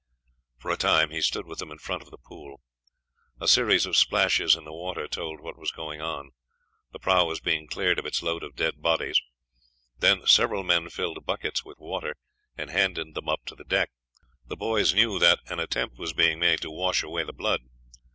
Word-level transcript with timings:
For 0.57 0.71
a 0.71 0.77
time 0.77 1.11
he 1.11 1.21
stood 1.21 1.45
with 1.45 1.59
them 1.59 1.69
in 1.69 1.77
front 1.77 2.01
of 2.01 2.09
the 2.09 2.17
pool. 2.17 2.59
A 3.39 3.47
series 3.47 3.85
of 3.85 3.95
splashes 3.95 4.55
in 4.55 4.63
the 4.65 4.73
water 4.73 5.07
told 5.07 5.39
what 5.39 5.59
was 5.59 5.71
going 5.71 6.01
on. 6.01 6.31
The 6.91 6.97
prahu 6.97 7.27
was 7.27 7.39
being 7.39 7.67
cleared 7.67 7.99
of 7.99 8.05
its 8.07 8.23
load 8.23 8.41
of 8.41 8.55
dead 8.55 8.81
bodies; 8.81 9.21
then 9.99 10.25
several 10.25 10.63
men 10.63 10.89
filled 10.89 11.23
buckets 11.27 11.63
with 11.63 11.77
water, 11.77 12.15
and 12.57 12.71
handed 12.71 13.13
them 13.13 13.29
up 13.29 13.45
to 13.45 13.53
the 13.53 13.63
deck. 13.63 13.91
The 14.43 14.57
boys 14.57 14.91
knew 14.95 15.19
that 15.19 15.37
an 15.51 15.59
attempt 15.59 15.99
was 15.99 16.13
being 16.13 16.39
made 16.39 16.61
to 16.61 16.71
wash 16.71 17.03
away 17.03 17.23
the 17.23 17.31
blood. 17.31 17.61